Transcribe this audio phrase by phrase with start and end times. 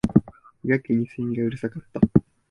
[0.63, 2.01] やけに蝉がうるさかった